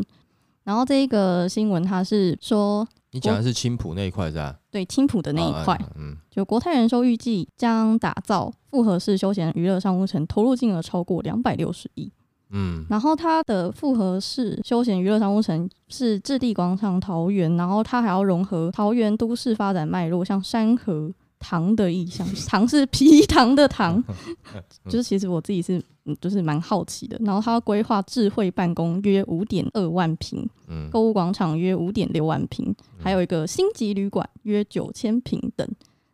[0.62, 2.86] 然后这一个新闻，他是说。
[3.10, 4.54] 你讲的是青浦那一块是吧？
[4.70, 12.12] 对，青浦的那一块，嗯，就国泰人寿预计将打造复合式休闲娱乐商务城，投入金额超过两百六十亿，
[12.50, 21.12] 嗯，然后它的复合式休闲娱乐商务城是置地广场桃园，然后它还要融合桃园都市发展脉络，像山河。
[21.40, 24.02] 糖的意象， 糖是皮糖的糖，
[24.90, 25.80] 就是其实我自己是，
[26.20, 27.16] 就是蛮好奇的。
[27.20, 35.64] 然后他规划智慧办公约五点二万平，嗯，购物广场约五点六万平，还有一个星级旅馆约九千平等，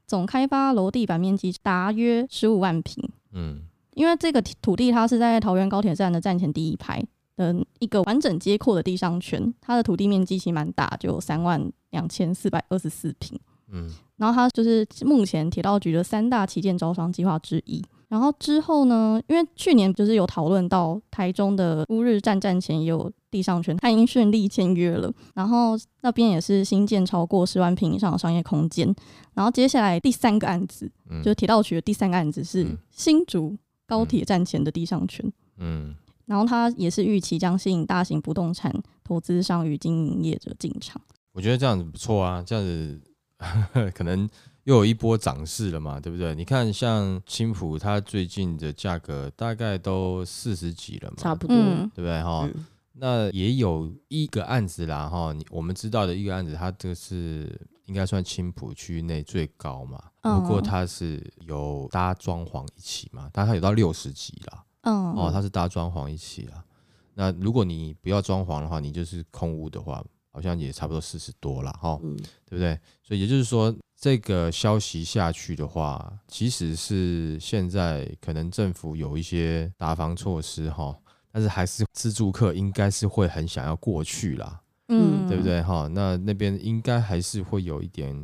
[0.06, 3.62] 总开发楼地板面积达约十五万平，嗯，
[3.94, 7.02] 因为这个土地它是在桃园高铁站的站前第一排
[7.36, 13.38] 的一个完整街廓的地上权，它的土地面积其实蛮大，就三万两千四百二十四平。
[13.72, 17.82] 嗯，然后它就是目前铁道局的三大旗舰招商计划之一。
[18.08, 25.12] 然后之后呢，因为去年就是有讨论到台中的乌日站站前也有地上权，它已经顺利签约了。
[25.34, 28.94] 然后那边也是新建超过十万平以上的商业空间。
[29.32, 35.32] 然后接下来第三个案子，嗯、就是铁道局的第三个案子是新竹高铁站前的地上权。
[35.58, 35.94] 嗯，
[36.26, 41.00] 然后它也是预期将吸引大型不动产投资商与经营业者进场。
[41.32, 43.00] 我觉得这样子不错啊，这样子。
[43.94, 44.26] 可能
[44.62, 46.34] 又有一波涨势了嘛，对不对？
[46.34, 52.22] 你看，像青浦，它最近的价格大概都四十几了嘛，差不多，嗯、对不对？
[52.22, 64.64] 哈、嗯，那也有一个案子啦，哈，我们知道的一个案子，它这个是应该算青浦区内最高嘛，不过它是有搭装潢一起嘛，但它有到六十级了。
[64.82, 66.64] 嗯，哦，它是搭装潢一起啊。
[67.14, 72.78] 那如果你不要装潢的话，你就是空屋的话，好像也差不多四十多了哈，嗯、对不对？
[73.02, 80.98] 所以也就是说，这个消息下去的话，其实是现在可能政府有一些打房措施哈，
[81.30, 85.88] 但是还是自住客应该是会很想要过去啦，嗯，对不对哈？
[85.88, 88.14] 那那边应该还是会有一点，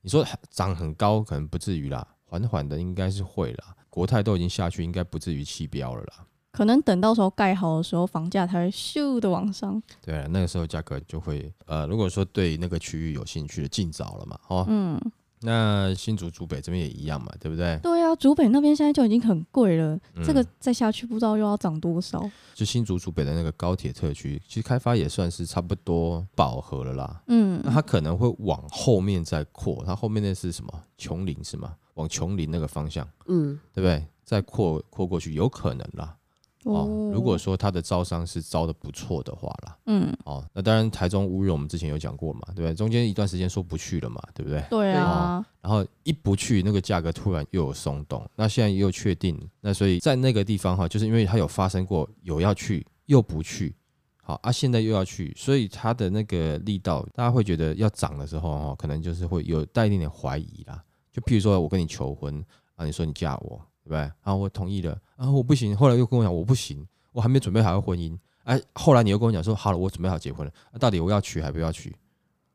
[0.00, 3.74] 你说涨很高可能不至于啦，缓缓的应该是会啦。
[3.90, 6.26] 国泰都已经下去，应该不至于弃标了啦。
[6.52, 9.80] 可能等到时候盖好的时候，房价才会咻的往上。
[10.00, 15.00] 对啊，那个时候价格就会呃，如果说对那个区域有兴趣的，尽早了嘛，哦，嗯，
[15.42, 17.78] 那新竹竹北这边也一样嘛，对不对？
[17.82, 22.22] 对啊，竹北那边现在就已经很贵了，嗯、这个再下去不知道又要涨多少。
[22.54, 27.22] 就新竹竹北的那个高铁特区，其实开发也算是差不多饱和了啦。
[27.28, 30.70] 嗯，那它可能会往后面再扩，它后面那是什么？
[30.98, 31.74] 琼林是吗？
[31.94, 34.06] 往琼林那个方向，嗯，对不对？
[34.24, 36.16] 再扩扩过去，有可能啦。
[36.64, 42.74] 哦，如果说他的招商是招的不错的话啦，嗯，哦，那当然台中乌日我们之前有讲过嘛，对不对？
[42.74, 44.62] 中间一段时间说不去了嘛，对不对？
[44.68, 53.74] 对啊，哦，然后一不去，那个价格突然又有松动，那现在又确定，那所以在那个地方哈，就是因为它有发生过有要去又不去，
[54.22, 60.84] 好啊，现在又要去，所以它的那个力道，大家会觉得要涨的时候哈，可能就是会有带一点点怀疑啦。
[61.10, 62.44] 就譬如说我跟你求婚
[62.76, 63.58] 啊，你说你嫁我。
[63.88, 71.94] 对，然后我同意了，然后我不行，后来又跟我讲我不行，我还没准备好婚姻，哎，后来你又跟我讲说好了，我准备好结婚了，到底我要娶还不要娶？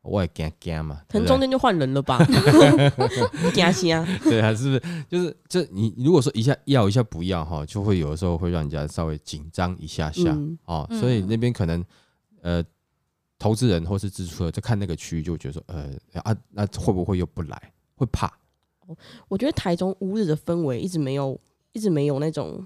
[0.02, 2.24] 我也惊惊嘛，可能中间就换人了吧，
[3.52, 4.06] 惊心啊！
[4.22, 5.04] 对啊，是不是？
[5.10, 10.32] 就是这你如果说一下要一下不要哈，就会有的时候会让人家稍微紧张一下下
[10.64, 11.84] 哦，所以那边可能
[12.40, 12.62] 呃，
[13.36, 15.90] 投资人或是支出的，就看那个区域就觉得说呃
[16.22, 17.72] 啊，那会不会又不来？
[17.96, 18.32] 会怕。
[19.28, 21.40] 我觉得台中乌日的氛围一直没有，
[21.72, 22.64] 一直没有那种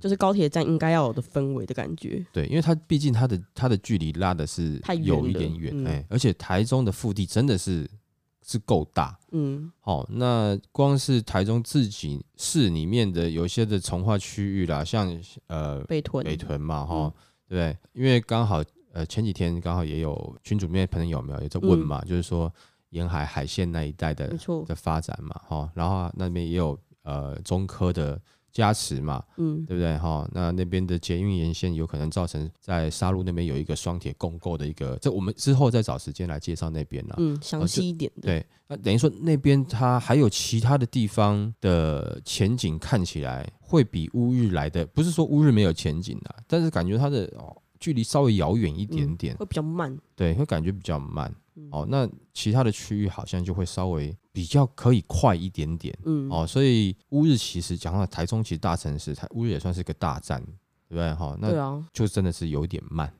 [0.00, 2.24] 就是高铁站应该要有的氛围的感觉。
[2.32, 7.86] 对，因为它毕竟它的它的距离拉的是有一点远，哎、嗯，而且台中的腹地真的是
[8.42, 9.18] 是够大。
[9.32, 15.14] 嗯，好，那光是台中自己市里面的有一些的从化区域啦，像
[15.48, 17.12] 呃北屯北屯嘛，哈、嗯，
[17.48, 17.76] 对？
[17.92, 22.52] 因为刚好呃前几天刚好也有群主面朋友有没有也在问嘛，嗯、就是说。
[22.90, 24.32] 沿海海线那一带的
[24.66, 28.20] 的发展嘛，哈，然后那边也有呃中科的
[28.52, 30.28] 加持嘛，嗯，对不对哈？
[30.32, 38.22] 那那边的捷运沿线有可能造成在沙鹿那边有一个双铁共构的一个，这我们之后再找时间来介绍那边了，嗯，详细一点的。
[38.22, 51.32] 对，那等于说那边它还有其他的地方的前景看起来会比乌日来的，不是说乌日没有前景啊，但是感觉它的哦距离稍微遥远一点点，嗯，会比较慢，对，会感觉比较慢。
[51.70, 60.40] 哦，那其他的区域好像就会稍微比较可以快一点点，嗯，哦，所以乌日其实讲到台中，其实大城市，台乌日也算是个大站，
[60.88, 61.14] 对不对？
[61.14, 63.12] 哈，那就真的是有点慢。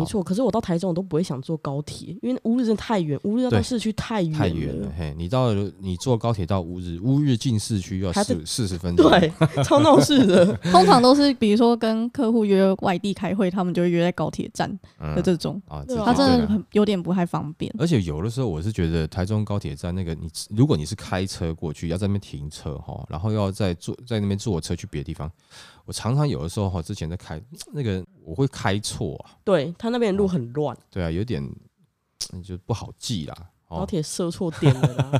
[0.00, 4.38] 没错，可是我到台中我都不会想坐高铁，因为乌日真的太远，乌日要到市区太远了。
[4.38, 10.52] 太远了，嘿，你到你坐高铁到乌日，乌日进市区要四四十分钟，对，超闹事的。
[10.72, 17.72] 通常都是比如说跟客户约外地开会，他们就会约在高铁站的这种啊，他真的很有点不太方便。
[17.78, 25.30] 而且有的时候我是觉得台中高铁站那个，你如果你是开车过去，要在那边停车哈，然后要再坐在那边坐车去别的地方。
[25.84, 27.40] 我常常有的时候哈，之前在开
[27.72, 29.36] 那个，我会开错啊。
[29.44, 30.76] 对，他那边的路很乱。
[30.90, 31.42] 对啊，有点
[32.42, 33.50] 就不好记啦。
[33.68, 35.10] 高铁设错点了啦。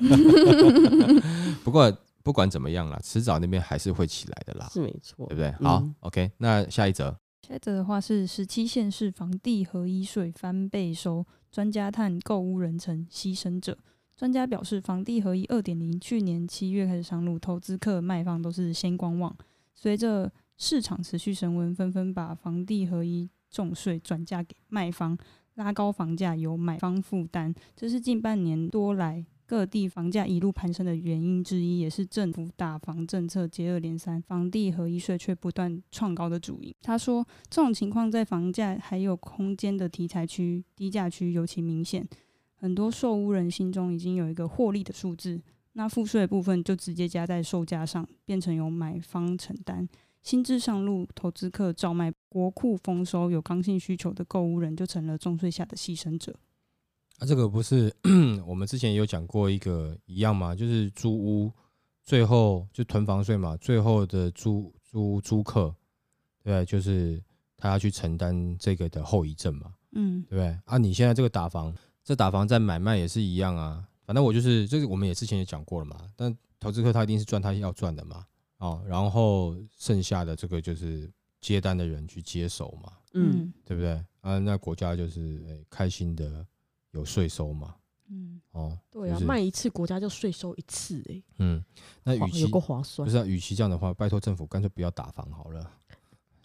[1.64, 4.68] 不过不管怎么样啦，迟早那边还是会起来的啦。
[4.72, 5.50] 是没错，对不对？
[5.66, 7.14] 好、嗯、，OK，那下一则。
[7.46, 13.76] 下一则的话是十七县市房地合一税翻倍收，专家探购屋人成牺牲者。
[14.16, 19.36] 专家表示，房地合一二点零去年七月开始上路，投资客卖方都是先观望，
[19.74, 25.18] 随着市场持续升温，纷纷把房地合一重税转嫁给卖方，
[25.54, 27.54] 拉高房价，由买方负担。
[27.74, 36.74] 这是近半年多来各地房价一路攀升的原因之一，也是政府打房政策接二连三，房地合一税却不断创高的主因。
[36.80, 42.08] 他说，这种情况在房价还有空间的题材区、低价区尤其明显，
[42.54, 45.40] 很多售屋人心中已经有一个获利的数字，
[45.74, 49.86] 那赋税部分就直接加在售价上，变成由买方承担。
[50.24, 56.34] 新制上路，投资客照卖，国库丰收，有刚性需求的购物人就成了重税下的牺牲者。
[57.18, 57.94] 啊，这个不是
[58.46, 60.54] 我们之前也有讲过一个一样吗？
[60.54, 61.52] 就是租屋
[62.02, 65.74] 最后就囤房税嘛，最后的租租租客，
[66.42, 67.22] 对，就是
[67.58, 70.58] 他要去承担这个的后遗症嘛，嗯，对不对？
[70.64, 78.24] 啊，你现在这个打房，这打房在买卖也是一样啊，反正我就是这个我们也之前也讲过了嘛，但投资客他一定是赚他要赚的嘛。
[78.58, 83.92] 哦，然后剩下的这个就是接单的人去接手嘛，嗯，对不对？
[84.20, 86.46] 啊，那国家就是开心的
[86.92, 87.74] 有税收嘛，
[88.08, 91.62] 嗯，哦，对啊，就是卖一次国家就税收一次，哎，嗯，
[92.02, 95.70] 那与其划算，不是啊，与其这样的话，拜托政府干脆不要打房好了。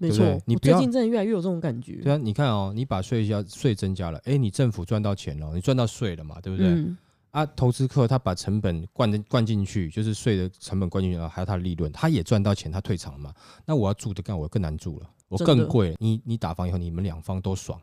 [0.01, 1.95] 没错，对对你不最近真的越来越有这种感觉。
[2.01, 6.67] 对啊，你看哦，你把税加税增加了，哎，你政府赚到钱了，你赚到税了嘛，对不对？
[6.67, 6.97] 嗯、
[7.31, 13.33] 啊，投资客他把成本灌进灌进去，就是税的成本灌进去，然后还有他的利润，他也赚到钱，他退场嘛。
[13.65, 15.95] 那我要住的干，我更难住了，我更贵。
[15.99, 17.79] 你你打房以后，你们两方都爽，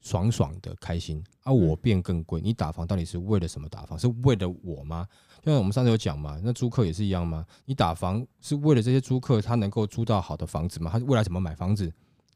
[0.00, 1.22] 爽爽的开心。
[1.44, 3.98] 啊，我变更贵，你打房到底是为了什么打房？
[3.98, 5.06] 是为了我吗？
[5.42, 7.46] 就像我们上次有讲嘛，那租客也是一样吗？
[7.64, 10.90] 你打房是为了这些租客他能够租到好的房子吗？
[10.92, 11.90] 他未来怎么买房子？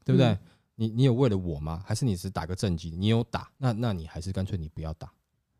[0.05, 0.27] 对不对？
[0.27, 0.39] 嗯、
[0.75, 1.83] 你你有为了我吗？
[1.85, 2.95] 还是你只是打个正绩？
[2.97, 5.11] 你有打，那那你还是干脆你不要打，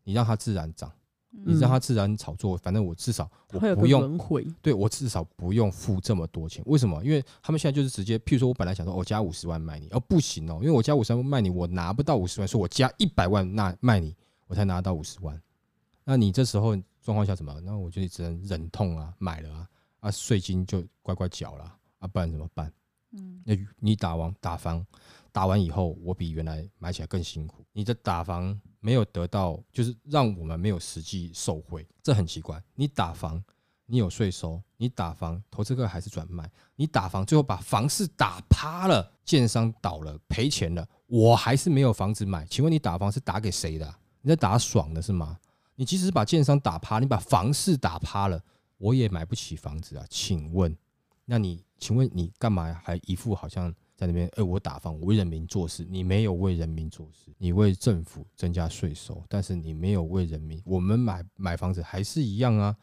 [0.05, 0.89] 你让它自然涨，
[1.31, 2.55] 你让它自然炒作。
[2.55, 4.17] 反正我至少我不用，
[4.61, 6.63] 对我至少不用付这么多钱。
[6.65, 7.03] 为什么？
[7.03, 14.15] 因为他们现在就是直接，譬如说我本来想说我加五十万卖你，哦不行哦，因为我加五十万卖你，我拿不到五十万，说我加一百万那卖你，
[14.47, 15.37] 我才拿到五十万。
[16.05, 16.77] 那你这时候。
[17.05, 17.53] 状况下怎么？
[17.61, 22.73] 那我就只能忍痛啊，买了啊，啊税金就乖乖缴了啊，不然怎么办？
[23.11, 24.83] 嗯，那你打完打房，
[25.31, 27.63] 打完以后，我比原来买起来更辛苦。
[27.73, 32.61] 你的打房没有得到，就是让我们没有实际受惠，这很奇怪。
[32.75, 33.43] 你打房，
[33.87, 36.45] 你有税收；你打房，投资客还是转卖；
[36.75, 42.45] 你打房，最后把房市打趴了，建商倒了，赔钱了，我还是没有房子买。
[42.45, 43.95] 请问你打房是打给谁的？
[44.21, 45.39] 你在打爽的是吗？
[45.73, 48.39] 你即使把建商打趴，你把房市打趴了，
[48.77, 50.05] 我也买不起房子啊！
[50.11, 50.77] 请问，
[51.25, 54.27] 那你请问你干嘛还一副好像在那边？
[54.36, 60.62] 哎，我打房，我为人民做事，你没有为人民做事，你为政府增加税收，但是你没有为人民。
[60.65, 62.75] 我们买买房子还是一样啊，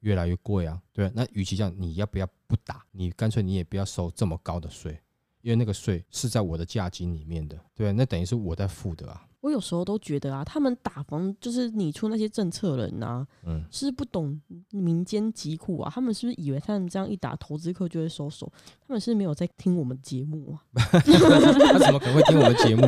[0.00, 0.80] 越来越贵啊。
[0.92, 2.84] 对，那与其这样，你要不要不打？
[2.92, 4.98] 你干脆你也不要收这么高的税，
[5.42, 9.26] 因为那个税是在我的价金里面的，对，那等于是我在付的啊。
[9.40, 14.38] 我有时候都觉得啊，他们打房就是你出那些政策人呐、啊，嗯，是不懂
[14.70, 15.90] 民间疾苦啊。
[15.94, 18.52] 他们是不是以为他们这样一打，投资客就会收手？
[18.86, 20.60] 他们是没有在听我们节目啊？
[20.92, 22.84] 他怎么可能会听我们节目？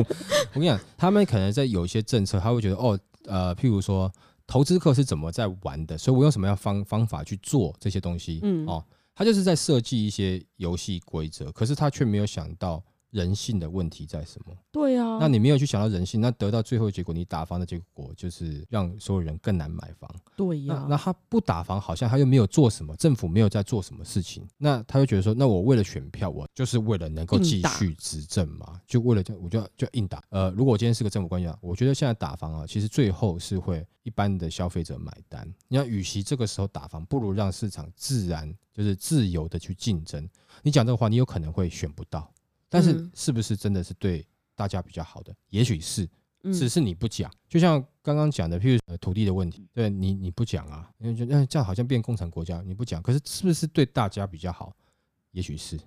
[0.53, 4.11] 我跟你讲，他们可能在有一些政策，他会觉得哦，呃，譬如说
[4.45, 8.39] 投资客是怎么在玩的，所以我用什么样方方法去做这些东西？
[8.43, 8.85] 嗯，哦，
[9.15, 12.83] 他就是在设计一些游戏规则，可是他却没有想到。
[13.13, 14.53] 人性的问题在什么？
[14.71, 20.09] 对啊，那你没有去想到人性，那得到最后结果，你打房的结果就是让所有人更难买房。
[20.35, 30.23] 对呀、啊，那他不打房，好像他又没有做什么，政府没有在做什么事情，那他就觉得说，那我为了选票，我就是为了能够继续执政嘛，就为了这，我就要就硬打。
[30.29, 35.47] 呃，如果我今天是个政府官员，我觉得现在打房啊，其实最后是会一般的消费者买单。
[35.67, 40.27] 你要与其这个时候打房，不如让市场自然就是自由的去竞争。
[40.63, 42.27] 你讲这个话，你有可能会选不到。
[42.73, 45.31] 但是是不是真的是对大家比较好的？
[45.31, 46.09] 嗯、也许是，
[46.45, 47.31] 只是你不讲。
[47.47, 52.99] 就像刚刚讲的，譬如土地的问题，对你你不讲啊，因为觉得这样好像变共产国家，你不讲。
[52.99, 54.75] 可是是不是对大家比较好？
[55.33, 55.79] 也许是。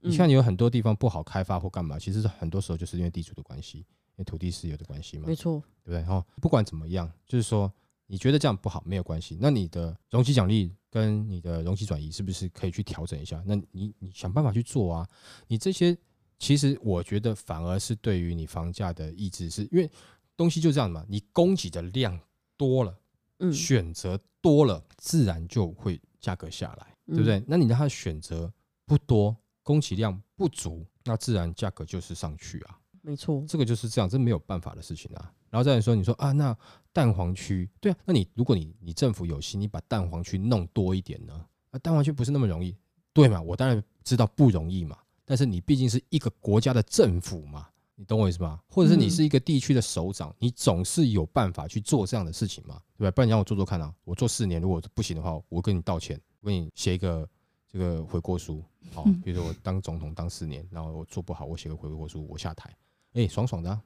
[0.00, 3.84] 你看，你有很多地方不好开发或干嘛，其实很多时候就是因为地主的关系，因
[4.16, 5.28] 为土地私有的关系嘛。
[5.28, 6.02] 没错，对不对？
[6.02, 7.72] 哈不管怎么样，就是说
[8.08, 13.40] 你觉得这样不好没有关系，那你的容积奖励跟你的容积转移是不是可以去调整一下？
[13.46, 15.08] 那你你想办法去做啊，
[15.46, 15.96] 你这些。
[16.42, 19.88] 其实我觉得反而是对于你房价的抑制，是因为
[20.36, 22.18] 东西就这样嘛，你供给的量
[22.56, 22.98] 多了，
[23.38, 27.40] 嗯，选择多了，自然就会价格下来，对不对？
[27.46, 28.52] 那你让它选择
[28.84, 32.76] 不多，供给量不足，那自然价格就是上去啊。
[33.02, 35.32] 没错，这个就是这样，这没有办法的事情啊。
[35.48, 36.56] 然后再来说，你说啊，那
[36.92, 41.46] 蛋黄区，对啊，那你如果你你政府有心，你把蛋黄区弄多一点呢？
[41.70, 42.76] 啊，蛋黄区不是那么容易，
[43.12, 43.40] 对嘛？
[43.40, 44.98] 我当然知道不容易嘛。
[45.32, 48.60] 但是你毕竟是一个国家的政府嘛，你懂我意思吗？
[48.68, 53.10] 或者是你是一个地区的首长，你总是有办法去做这样的事情嘛，对吧？
[53.12, 57.26] 不然你让我做做看啊，我做四年，如果不行的话，我跟你道歉，我给你写一个
[57.66, 62.70] 这个悔过书，好，比如说我当总统当四年，然后我做不好，我写个悔过书，我下台，
[63.14, 63.82] 哎，爽爽的啊，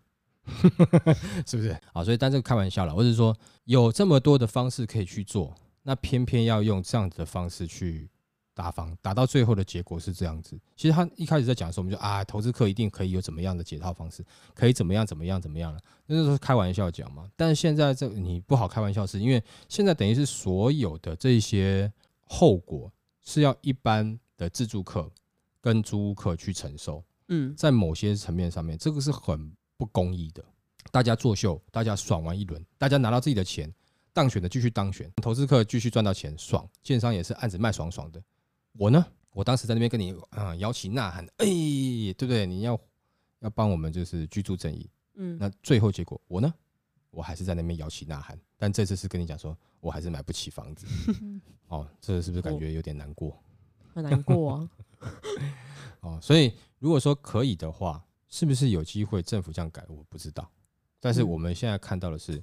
[1.47, 1.81] 是不是？
[1.93, 3.33] 好，所以但这个开玩笑了，或者是说
[3.67, 8.11] 有这么多的方式可以去做，那偏偏要用这样子的方式去。
[8.57, 10.59] 打房打到最后的结果是这样子。
[10.75, 17.31] 其实他一开始在讲的时候，我们就啊，投资客一定可以有怎么样的解套方式，可以怎么样怎么样怎么样了，那就是开玩笑讲嘛。
[17.37, 21.93] 但是现在这你不好开玩笑，是因为现在等于是所有的这些
[22.25, 22.91] 后果
[23.23, 25.11] 是要一般的自住客
[25.61, 27.05] 跟租屋客去承受。
[27.29, 30.43] 嗯，在某些层面上面，这个是很不公义的。
[30.91, 33.71] 大家作秀，大家爽完一轮，大家拿到自己的钱，
[34.15, 38.23] 当选的继续当选，投资客继续赚到钱，爽，建商也是案子卖爽爽的。
[38.79, 42.47] 我呢，我当时在那边跟你啊摇旗呐喊，哎，对不对？
[42.47, 42.79] 你要
[43.41, 46.53] 要帮我们就是居住正义，嗯，那最后结果我呢，
[47.11, 50.87] 我还是在那边摇旗呐喊，但这次是跟你讲说我还是买不起房子，
[51.69, 53.37] 哦，这是不是感觉有点难过？
[53.95, 54.71] 很难过啊。
[56.01, 59.85] 哦，所以如果说可以的话，是不是有机会政府这样改？
[59.89, 60.49] 我不知道。
[61.01, 62.43] 但是我们现在看到的是，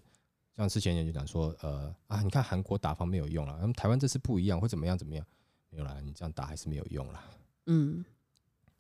[0.56, 4.98] 像之前也就讲说，呃啊，你看韩国打房没有用了，那么台湾这次不一样，会怎么样？
[4.98, 5.26] 怎么样？
[5.74, 7.24] 没有啦，你这样打还是没有用啦。
[7.66, 8.06] 嗯，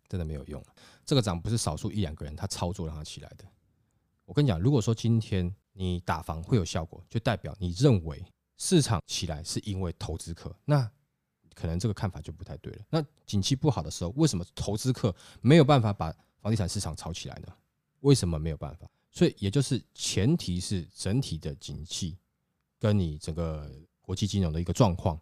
[0.07, 0.63] 真的没有用。
[1.03, 3.43] 这个涨不是少数一两个人他操作让他起来的。
[4.25, 8.23] 我跟你讲，如果说今天你打房会有效果，就代表你认为
[8.57, 10.89] 市场起来是因为投资客，那
[11.55, 12.85] 可能这个看法就不太对了。
[12.89, 17.47] 那景气不好的时候，为什么投资客没有办法把房地产市场炒起来呢？
[18.01, 18.87] 为什么没有办法？
[19.09, 22.17] 所以也就是前提是整体的景气
[22.79, 23.69] 跟你整个
[24.01, 25.19] 国际金融的一个状况，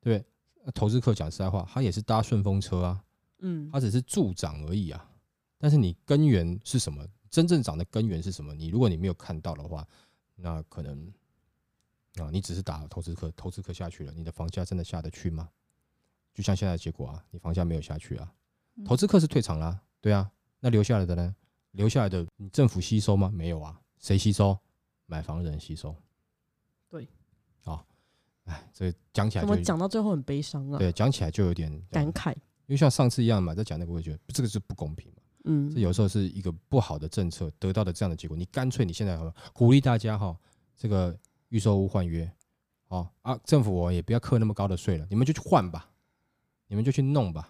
[0.00, 0.26] 对不对？
[0.74, 3.04] 投资客讲实在话，他也是搭顺风车啊，
[3.38, 5.10] 嗯，他只是助长而已啊。
[5.58, 7.06] 但是你根源是什么？
[7.30, 8.54] 真正涨的根源是什么？
[8.54, 9.86] 你如果你没有看到的话，
[10.34, 11.12] 那可能
[12.16, 15.48] 啊，你只是打投资客，投资客下去了，你的房价真的下得去吗？
[16.34, 18.32] 就像现在的结果啊，你房价没有下去啊，
[18.84, 20.30] 投资客是退场啦，对啊，
[20.60, 21.34] 那留下来的呢？
[21.72, 23.30] 留下来的你政府吸收吗？
[23.32, 24.58] 没有啊，谁吸收？
[25.06, 25.94] 买房人吸收。
[26.88, 27.08] 对，
[27.62, 27.86] 好。
[28.50, 30.78] 哎，这讲起来，怎么讲到最后很悲伤啊？
[30.78, 35.22] 对，讲起来就有点感慨，因为像上次一样嘛，在讲那个，我会觉得这个是不公平嘛。
[35.44, 38.36] 嗯，这有时候是一个不好的政策得到的这样的结果。
[38.36, 39.18] 你干脆你现在
[39.52, 40.36] 鼓励大家哈，
[40.76, 41.16] 这个
[41.48, 42.30] 预售屋换约，
[42.88, 45.88] 哦啊，政府我也不要课那么高的税了，你们就去换吧，
[46.66, 47.48] 你们就去弄吧，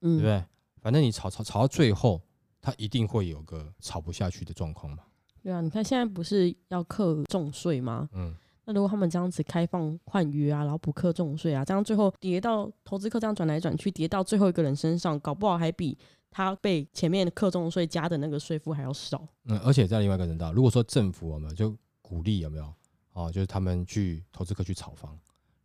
[0.00, 0.44] 嗯，对不对？
[0.82, 2.20] 反正你吵吵吵到最后，
[2.60, 5.04] 它一定会有个吵不下去的状况嘛。
[5.42, 8.08] 对啊，你看现在不是要课重税吗？
[8.12, 8.36] 嗯。
[8.66, 15.96] 那如果他们这样子开放换约啊，然后补课重税啊，这样最后叠到投资客这样转来转去，叠到最后一个人身上，搞不好还比
[16.30, 19.26] 他被前面课重税加的那个税负还要少。
[19.44, 22.74] 嗯，而且在另外一个人道，如果说政府有没有就鼓励有没有
[23.12, 25.16] 哦，就是他们去投资客去炒房，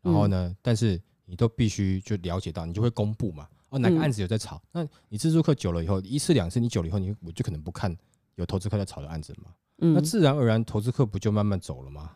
[0.01, 3.47] 然后呢，嗯、但是你都必须就了解到，你就会公布嘛。
[3.69, 4.57] 哦，哪个案子有在炒？
[4.73, 7.97] 嗯、那你自助客久了以后，一次两次，你久了以后，你我就可能不看
[8.35, 9.51] 有投资客在炒的案子嘛。
[9.79, 12.11] 嗯，那自然而然投资客不就慢慢走了吗？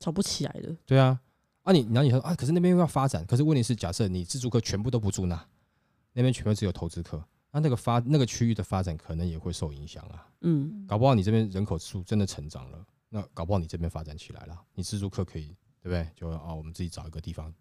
[0.00, 1.20] 炒不起来的，对啊，
[1.62, 5.46] 啊你，然后你说啊，可是那边又要发展，可是问题是，假设你自住客全部都不住那，
[6.14, 7.22] 那边全部只有投资客，
[7.52, 10.26] 那那个发那个区域的发展可能也会受影响啊。
[10.40, 16.08] 嗯，搞不好你这边人口数真的成长了，那搞不好你这边发展起来了，你自住客可以对不对？
[16.16, 17.52] 就啊，我们自己找一个地方，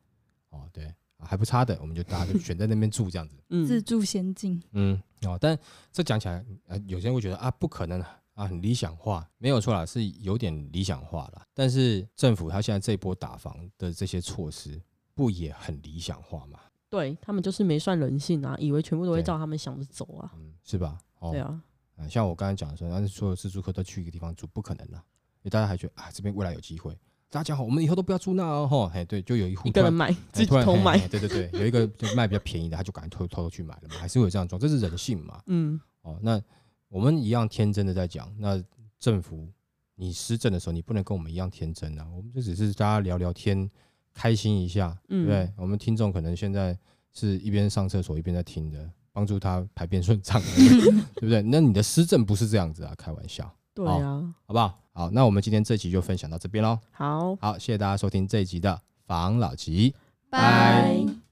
[0.51, 5.59] 哦对，还不差的，我们就大家就选在那边住这样子，嗯，自助先进，嗯哦，但
[5.91, 8.01] 这讲起来，呃，有些人会觉得啊，不可能。
[8.01, 11.41] 啊，很理想化，没有错啦，是有点理想化了。
[11.53, 14.81] 但是政府他现在这一波打房的这些措施，
[15.13, 16.59] 不也很理想化吗？
[16.89, 20.97] 对，他们就是没算人性啊，以为全部都会照他们想着走啊，嗯，是吧？
[21.19, 21.61] 哦、对啊，
[21.97, 25.03] 啊像我刚才讲的说，但是所有自住客都去一个地方住，不可能啦，
[25.41, 26.97] 因为大家还觉得啊，这边未来有机会。
[27.31, 35.39] 大家好，我们以后都不要住那哦，吼，哎，对，就有一户一个人买，自己偷买，对对对，有一个就卖比较便宜的，他就赶紧偷偷偷去买了嘛，还是会有这样装，这是人性嘛？
[35.45, 36.41] 嗯，哦，那
[36.89, 38.61] 我们一样天真的在讲那。
[38.99, 39.47] 政府，
[39.95, 42.05] 你施政的时候，你不能跟我们一样天真啊！
[42.13, 43.71] 我们就只是大家聊聊天，
[44.13, 45.49] 开心一下，对不对？
[45.55, 46.77] 我们听众可能现在
[47.13, 50.41] 是一边上厕所一边在听的，帮助他排便顺畅，
[51.15, 51.41] 对不对？
[51.43, 53.49] 那你的施政不是这样子啊，开玩笑。
[53.73, 54.77] 对啊，好不好？
[54.91, 56.77] 好，那我们今天这集就分享到这边喽。
[56.91, 59.95] 好，好，谢谢大家收听这一集的防老集，
[60.29, 61.28] 拜。